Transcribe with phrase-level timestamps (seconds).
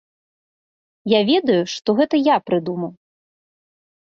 [1.13, 2.91] Я ведаю, што гэта я прыдумаў.